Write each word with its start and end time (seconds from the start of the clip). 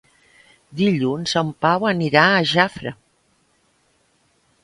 Dilluns 0.79 1.33
en 1.41 1.51
Pau 1.65 1.85
anirà 1.91 2.23
a 2.29 2.41
Jafre. 2.53 2.95